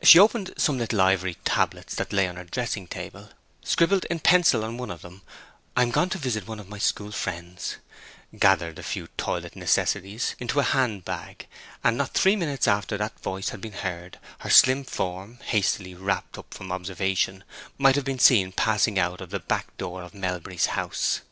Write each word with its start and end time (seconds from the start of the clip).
She 0.00 0.20
opened 0.20 0.54
some 0.56 0.78
little 0.78 1.00
ivory 1.00 1.38
tablets 1.44 1.96
that 1.96 2.12
lay 2.12 2.28
on 2.28 2.36
the 2.36 2.44
dressing 2.44 2.86
table, 2.86 3.30
scribbled 3.64 4.04
in 4.04 4.20
pencil 4.20 4.62
on 4.62 4.76
one 4.76 4.92
of 4.92 5.02
them, 5.02 5.22
"I 5.76 5.82
am 5.82 5.90
gone 5.90 6.08
to 6.10 6.18
visit 6.18 6.46
one 6.46 6.60
of 6.60 6.68
my 6.68 6.78
school 6.78 7.10
friends," 7.10 7.74
gathered 8.38 8.78
a 8.78 8.84
few 8.84 9.08
toilet 9.16 9.56
necessaries 9.56 10.36
into 10.38 10.60
a 10.60 10.62
hand 10.62 11.04
bag, 11.04 11.48
and 11.82 11.98
not 11.98 12.14
three 12.14 12.36
minutes 12.36 12.68
after 12.68 12.96
that 12.98 13.18
voice 13.18 13.48
had 13.48 13.60
been 13.60 13.72
heard, 13.72 14.20
her 14.38 14.50
slim 14.50 14.84
form, 14.84 15.40
hastily 15.46 15.96
wrapped 15.96 16.38
up 16.38 16.54
from 16.54 16.70
observation, 16.70 17.42
might 17.76 17.96
have 17.96 18.04
been 18.04 18.20
seen 18.20 18.52
passing 18.52 19.00
out 19.00 19.20
of 19.20 19.30
the 19.30 19.40
back 19.40 19.76
door 19.76 20.04
of 20.04 20.14
Melbury's 20.14 20.66
house. 20.66 21.22